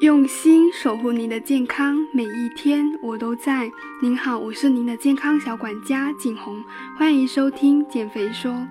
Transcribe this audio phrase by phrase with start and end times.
[0.00, 3.70] 用心守护您的健康，每一天我都在。
[4.00, 6.64] 您好，我是您的健康小管家景红，
[6.98, 8.66] 欢迎收听减肥说。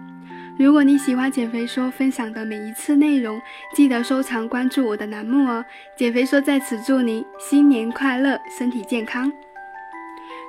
[0.58, 3.40] 如果你喜欢减肥说分享的每一次内容，
[3.76, 5.64] 记得收藏关注我的栏目哦。
[5.96, 9.32] 减肥说在此祝您新年快乐，身体健康。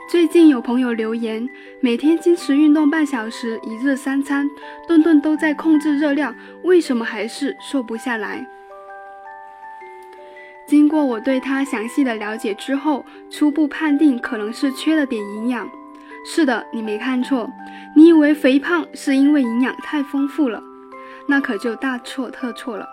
[0.08, 1.46] 最近有朋友留言，
[1.82, 4.48] 每天坚持运动半小时，一日三餐，
[4.88, 8.46] 顿顿都在控制热量，为什么还是瘦不下来？
[10.70, 15.68] 经过我对他详细的了解之后，初步判定可能是缺了点营养。
[16.24, 17.50] 是的，你没看错，
[17.96, 20.62] 你以为肥胖是因为营养太丰富了，
[21.26, 22.86] 那可就大错特错了。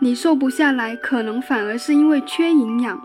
[0.00, 2.98] 你瘦不下来，可能反而是因为缺营养。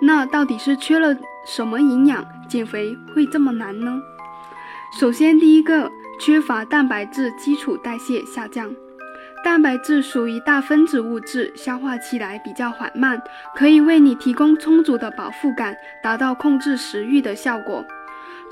[0.00, 1.14] 那到底是缺了
[1.46, 4.00] 什么营养，减肥会这么难呢？
[4.98, 8.74] 首先，第一个，缺乏蛋白质，基础代谢下降。
[9.42, 13.20] 蛋白质属于大分子物质，消化起来比较缓慢，
[13.56, 17.84] 可以为你提供充足的饱腹感，达到控制食欲的效果。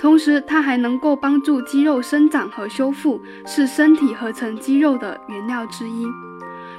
[0.01, 6.07] 同时，它还能够帮助肌肉生长和修复，是身体合成肌肉的原料之一。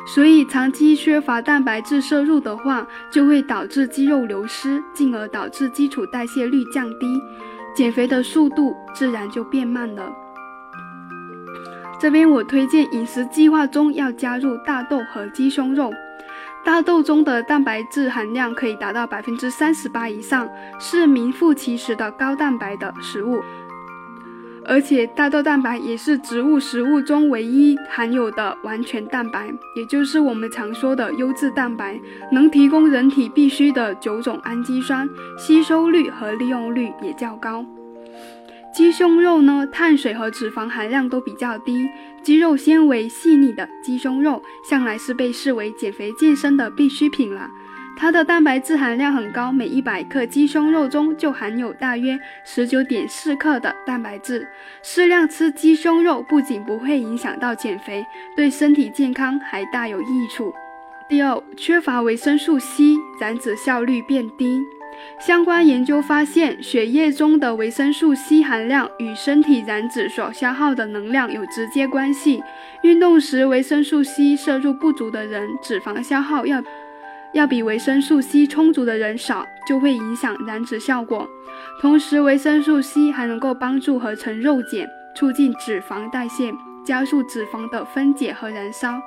[0.07, 7.21] 所以，长期缺乏蛋白质摄入的话，就会导致肌肉流失，进而导致基础代谢率降低，
[7.75, 10.11] 减肥的速度自然就变慢了。
[11.99, 15.93] 这边我推荐饮食计划中要加入大豆和鸡胸肉，
[16.63, 20.47] 大豆中的蛋白质含量可以达到百分之三十八以上，
[20.79, 23.41] 是名副其实的高蛋白的食物。
[24.65, 31.99] 而且大豆蛋白也是植物食物中唯一含有的完全蛋白，也就是我们常说的优质蛋白，
[32.31, 37.65] 能提供人体必需的九种氨基酸，吸收率和利用率也较高。
[38.71, 41.89] 鸡胸肉呢，碳水和脂肪含量都比较低，
[42.21, 47.49] 肌肉纤维细腻的鸡胸肉向来是被视为减肥健身的必需品了。
[47.97, 54.47] 它的蛋白质含量很高，每一百克鸡胸肉中就含有大约十九点四克的蛋白质。
[54.81, 58.05] 适量吃鸡胸肉不仅不会影响到减肥，
[58.37, 60.53] 对身体健康还大有益处。
[61.09, 64.63] 第二，缺乏维生素 C，燃脂效率变低。
[65.19, 72.41] 相关研究发现，血液中的维生素 C 含量与身体燃脂所消耗的能量有直接关系。
[72.83, 76.63] 运动时维生素 C 摄入不足的人，脂肪消耗要
[77.33, 81.27] 要比维生素 C 充足的人少，就会影响燃脂效果。
[81.81, 86.53] 同时，维生素 C 还能够帮助合成肉碱，促进脂肪代谢，
[86.85, 88.99] 加速脂肪的分解和燃烧。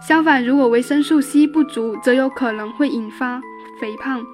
[0.00, 3.40] 相反，如果维生素 C 不足，则有可能会引发
[3.80, 4.24] 肥胖。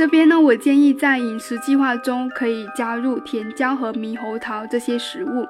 [0.00, 5.46] 这边呢，我建议在饮食计划中可以加入甜椒和猕猴桃这些食物。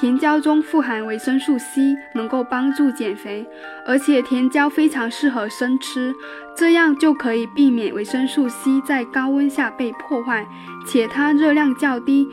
[0.00, 3.46] 甜椒中富含维生素 C，能够帮助减肥，
[3.86, 6.14] 而且甜椒非常适合生吃，
[6.56, 10.46] 这样就可以避免维生素 C 在高温下被破坏，
[10.86, 12.26] 且它热量较低，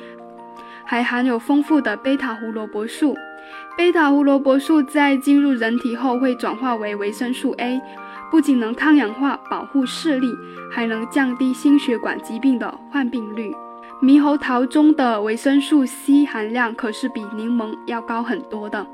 [0.85, 3.17] 还含有丰富的贝塔胡萝卜素。
[3.77, 7.81] 贝塔胡萝卜素在进入人体后会转化为维生素 A。
[8.31, 10.27] 不仅能抗氧化、保护视力，
[10.71, 13.53] 还能降低心血管疾病的患病率。
[14.01, 18.87] 猕猴桃中的维生素 C 含量可是比柠檬要高很多的，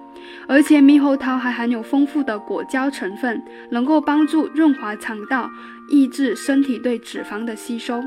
[0.47, 5.47] 而且猕猴桃还含有丰富的果胶成分，能够帮助润滑肠道，
[5.89, 8.03] 抑制身体对脂肪的吸收。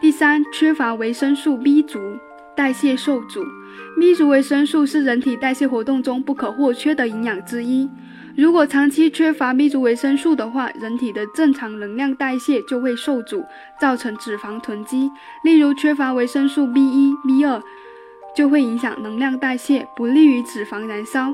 [0.00, 2.00] 第三，缺乏维生素 B 族，
[2.60, 3.42] 代谢受阻。
[3.98, 7.88] B 族维生素是人体代谢活动中不可或缺的营养之一。
[8.36, 13.42] 如果长期缺乏 B 族维生素的话，人体的正常能量代谢就会受阻，
[13.80, 15.10] 造成脂肪囤积。
[15.42, 17.62] 例如，缺乏维生素 B 一、B 二，
[18.36, 21.32] 就会影响能量代谢，不利于脂肪燃烧。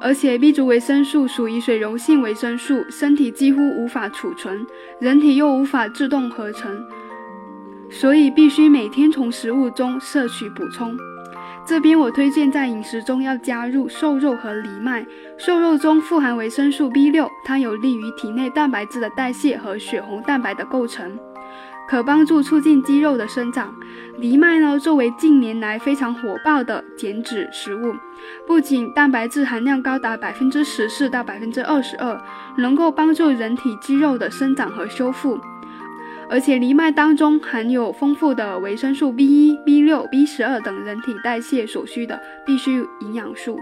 [0.00, 4.64] 而且，B 族维生素属于水溶性维生素，身体几乎无法储存，
[5.00, 6.80] 人体又无法自动合成，
[7.90, 10.96] 所以必须每天从食物中摄取补充。
[11.66, 15.06] 这边我推荐在饮食中要加入瘦肉和藜麦。
[15.38, 21.18] 瘦肉中富含维生素 B 六，它有利于体内蛋白质的代谢和血红蛋白的构成，
[21.88, 23.74] 可帮助促进肌肉的生长。
[24.18, 27.94] 藜麦呢，作为近年来非常火爆的减脂食物，
[28.46, 32.20] 不仅蛋白质含量高达百分之十四到百分之二十二，
[32.58, 35.40] 能够帮助人体肌肉的生长和修复。
[36.30, 43.58] 而且藜麦当中含有丰富的维生素 B 一、B 六、B 十二等人体代谢所需的必需营养素。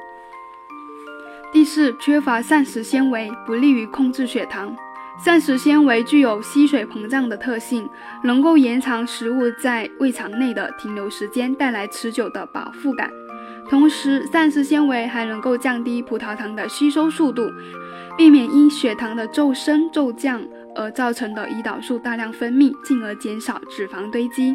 [1.53, 4.75] 第四，缺乏膳食纤维，不利于控制血糖。
[5.23, 7.87] 膳食纤维具有吸水膨胀的特性，
[8.25, 13.11] 能够延长食物在胃肠内的停留时间，带来持久的饱腹感。
[13.69, 17.50] 同时，膳食纤维还能够降低葡萄糖的吸收速度，
[18.17, 20.43] 避免因血糖的骤升骤降。
[20.75, 24.55] 而造成的胰岛素大量分泌，进而减少脂肪堆积。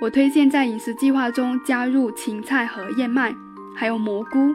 [0.00, 3.34] 我推荐在饮食计划中加入芹菜和燕麦，
[3.76, 4.54] 还有蘑菇。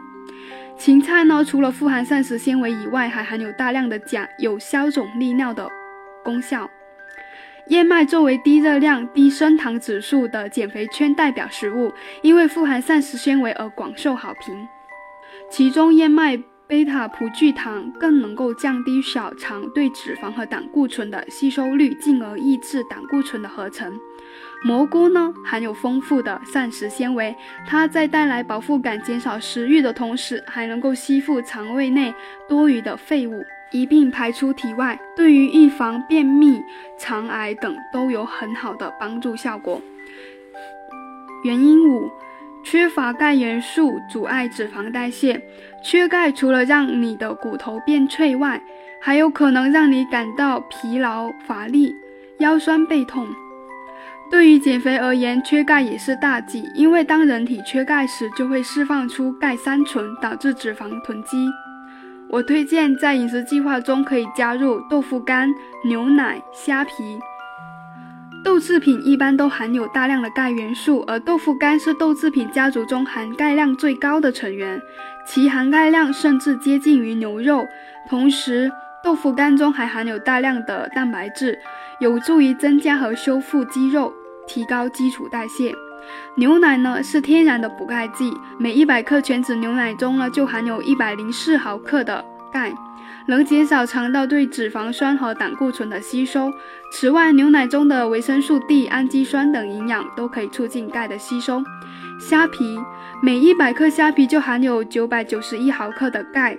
[0.76, 5.68] 芹菜呢，除了富含膳食纤维以外，还含有大量的钾，有消肿利尿的
[6.24, 6.68] 功效。
[7.68, 11.92] 燕麦作为低热量、低升糖指数的减肥圈代表食物，
[12.22, 14.68] 因为富含膳食纤维而广受好评。
[15.50, 23.96] 其中，燕麦贝塔葡聚糖更能够降低小肠对脂肪和胆固醇的吸收率，进而抑制胆固醇的合成。
[24.64, 32.12] 蘑菇呢，含有丰富的膳食纤维，它在带来饱腹感、减少食欲的同时，还能够吸附肠胃内
[32.48, 36.60] 多余的废物，一并排出体外，对于预防便秘、
[36.98, 39.80] 肠癌等都有很好的帮助效果。
[41.44, 42.10] 原因五，
[42.68, 45.40] 缺乏钙元素阻碍脂肪代谢。
[45.84, 48.60] 缺钙除了让你的骨头变脆外，
[49.00, 51.94] 还有可能让你感到疲劳乏力、
[52.40, 53.24] 腰酸背痛。
[54.28, 61.48] 对于减肥而言，缺钙也是大忌，因为当人体缺钙时，就会释放出钙三醇，导致脂肪囤积。
[62.28, 65.48] 我推荐在饮食计划中可以加入豆腐干、
[65.84, 66.92] 牛奶、虾皮。
[68.46, 74.80] 豆制品一般都含有大量的钙元素，而豆腐干是豆制品家族中含钙量最高的成员，
[75.26, 77.66] 其含钙量甚至接近于牛肉。
[78.08, 78.70] 同时，
[79.02, 81.58] 豆腐干中还含有大量的蛋白质。
[81.98, 84.14] 有助于增加和修复肌肉，
[84.46, 85.74] 提高基础代谢。
[86.36, 92.24] 牛奶呢是天然的补钙剂，每一百克全脂牛奶中呢就含有一百零四毫克的
[92.56, 92.74] 钙，
[93.26, 96.50] 能减少肠道对脂肪酸和胆固醇的吸收。
[96.90, 101.62] 此外，牛奶中的维生素 D、氨基酸等营养都可以促进钙的吸收。
[102.18, 102.78] 虾皮
[103.22, 106.56] 每一百克虾皮就含有九百九十一毫克的钙。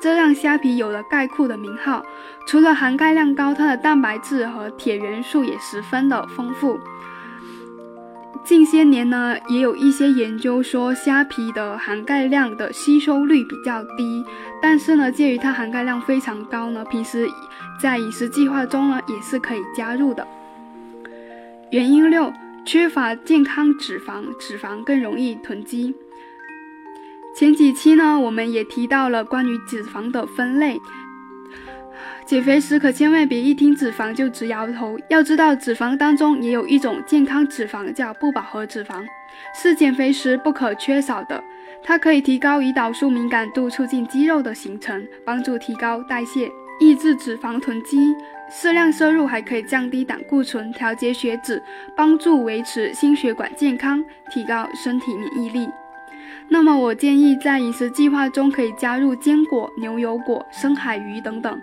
[0.00, 2.02] 这让虾皮有了“钙库”的名号。
[2.46, 6.80] 除了含钙量高，它的蛋白质和铁元素也十分的丰富。
[8.42, 14.24] 近些年呢，也有一些研究说虾皮的含钙量的吸收率比较低，
[14.60, 17.28] 但是呢，鉴于它含钙量非常高呢，平时
[17.80, 20.26] 在饮食计划中呢也是可以加入的。
[21.70, 22.32] 原因六：
[22.64, 25.94] 缺乏健康脂肪，脂肪更容易囤积。
[27.36, 30.80] 前几期呢，我们也提到了关于脂肪的分类。
[32.24, 39.04] 减肥时可千万别一听脂肪就直摇头，要知道脂肪当中也有一种健康脂肪，叫不饱和脂肪，
[39.54, 41.42] 是减肥时不可缺少的。
[41.82, 46.48] 它可以提高胰岛素敏感度，促进肌肉的形成，帮助提高代谢，
[46.78, 48.14] 抑制脂肪囤积。
[48.52, 51.62] 适量摄入还可以降低胆固醇，调节血脂，
[51.96, 55.68] 帮助维持心血管健康，提高身体免疫力。
[56.48, 61.60] 那么我建议在饮食计划中可以加入坚果、牛油果、深海鱼等等。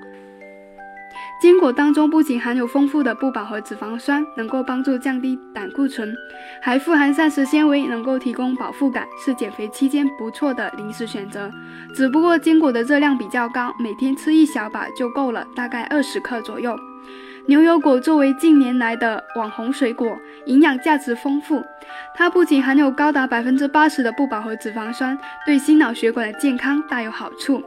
[1.40, 6.12] 坚果当中不仅含有丰富的不饱和脂肪酸，能够帮助降低胆固醇，
[6.62, 11.52] 还富含膳食纤维，能够提供饱腹感，是减肥期间不错的零食选择。
[11.94, 16.76] 只不过坚果的热量比较高，每天吃一小把就够了，大概二十克左右。
[17.48, 21.64] 牛油果作为近年来的网红水果，营养价值丰富。
[22.14, 27.64] 它不仅含有高达百分之八十的不饱和脂肪酸，对心脑血管的健康大有好处。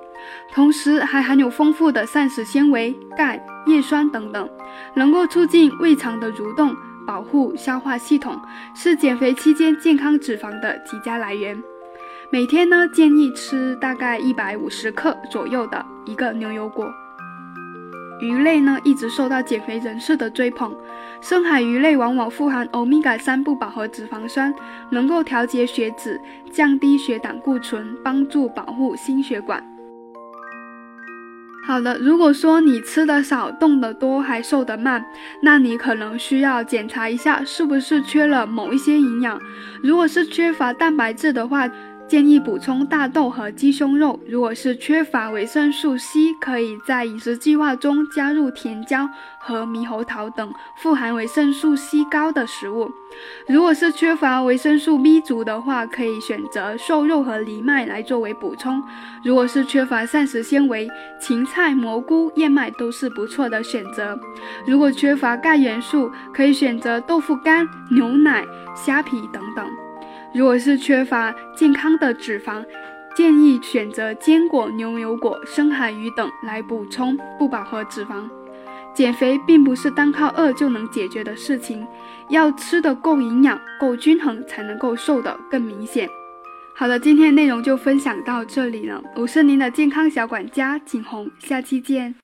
[0.53, 4.47] 同时还含有丰富的膳食纤维、钙、叶酸等等，
[4.93, 8.39] 能够促进胃肠的蠕动，保护消化系统，
[8.75, 11.57] 是减肥期间健康脂肪的极佳来源。
[12.29, 16.93] 每天呢，建议吃大概一百五十克左右的一个牛油果。
[18.21, 20.75] 鱼类呢，一直受到减肥人士的追捧。
[21.21, 24.55] 深海鱼类往往富含欧米伽三不饱和脂肪酸，
[24.91, 29.63] 能够调节血脂，降低血胆固醇，帮助保护心血管。
[31.67, 35.05] 好的，如果说你吃的少，动得多，还瘦得慢，
[35.43, 39.39] 那你可能需要检查一下，是不是缺了某一些营养。
[39.83, 41.69] 如果是缺乏蛋白质的话，
[42.11, 44.19] 建议补充大豆和鸡胸肉。
[44.29, 50.53] 如果是缺乏维生素 C，可以在饮食计划中加入甜椒和猕猴桃等
[50.83, 52.91] 富含维生素 C 高的食物。
[53.47, 58.83] 如果是缺乏维生素 B 族的话，可以选择瘦肉和藜麦来作为补充。
[59.23, 60.91] 如果是缺乏膳食纤维，
[61.21, 64.19] 芹菜、蘑菇、燕麦都是不错的选择。
[64.67, 69.65] 如果缺乏钙元素，可以选择豆腐干、牛奶、虾皮等等。
[70.33, 72.65] 如果是缺乏健康的脂肪，
[73.17, 78.29] 建议选择坚果、牛油果、深海鱼等来补充不饱和脂肪。
[78.95, 81.87] 减肥并不是单靠饿就能解决的事情，
[82.29, 86.09] 要吃的够营养、够均衡，才能够瘦得更明显。
[86.75, 92.15] 好的，今天的内容就分享到这里了，我是您的健康小管家景红，下期见。